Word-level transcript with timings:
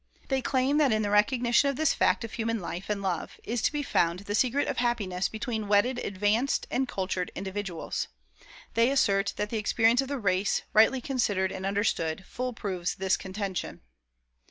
They 0.29 0.41
claim 0.41 0.79
that 0.79 0.91
in 0.91 1.03
the 1.03 1.11
recognition 1.11 1.69
of 1.69 1.75
this 1.75 1.93
fact 1.93 2.23
of 2.23 2.33
human 2.33 2.59
life 2.59 2.89
and 2.89 3.03
love 3.03 3.39
is 3.43 3.61
to 3.61 3.71
be 3.71 3.83
found 3.83 4.21
the 4.21 4.33
secret 4.33 4.63
of 4.67 4.77
married 4.77 4.87
happiness 4.87 5.29
between 5.29 5.67
wedded 5.67 5.99
advanced 5.99 6.65
and 6.71 6.87
cultured 6.87 7.31
individuals. 7.35 8.07
They 8.73 8.89
assert 8.89 9.33
that 9.37 9.51
the 9.51 9.59
experience 9.59 10.01
of 10.01 10.07
the 10.07 10.17
race, 10.17 10.63
rightly 10.73 11.01
considered 11.01 11.51
and 11.51 11.67
understood, 11.67 12.25
full 12.25 12.51
proves 12.51 12.95
this 12.95 13.15
contention. 13.15 13.81